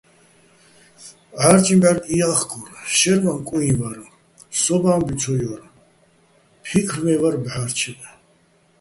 ჺარჭიჼ 1.41 1.75
ბჺარკი 1.81 2.13
ჲა́ხკურ, 2.19 2.69
შაჲრვაჼ 2.95 3.33
კუიჼ 3.47 3.73
ვარ, 3.79 3.99
სო́უბო̆ 4.61 4.91
ა́მბუჲ 4.93 5.17
ცო 5.21 5.33
ჲორ, 5.39 5.61
ფიქრვე́ჼ 6.63 7.15
ვარ 7.21 7.35
ბჺა́რჩეჸ. 7.43 8.05